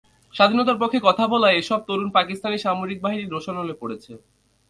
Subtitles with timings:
[0.35, 4.11] স্বাধীনতার পক্ষে কথা বলায় এসব তরুণ পাকিস্তানি সামরিক বাহিনীর রোষানলে পড়েছে।